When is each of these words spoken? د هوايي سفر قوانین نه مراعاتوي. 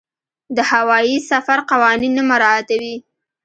د 0.55 0.57
هوايي 0.71 1.15
سفر 1.29 1.59
قوانین 1.71 2.11
نه 2.17 2.23
مراعاتوي. 2.29 2.95